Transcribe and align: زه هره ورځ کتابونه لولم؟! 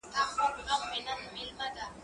زه 0.13 0.19
هره 0.27 0.43
ورځ 0.45 0.55
کتابونه 0.57 0.97
لولم؟! 1.05 1.93